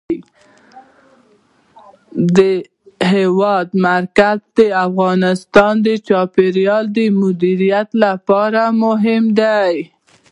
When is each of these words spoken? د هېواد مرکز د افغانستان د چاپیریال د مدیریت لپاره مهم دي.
د 2.35 2.37
هېواد 3.13 3.67
مرکز 3.87 4.39
د 4.57 4.59
افغانستان 4.87 5.73
د 5.85 5.87
چاپیریال 6.07 6.83
د 6.97 6.99
مدیریت 7.21 7.89
لپاره 8.03 8.61
مهم 8.83 9.23
دي. 9.39 9.73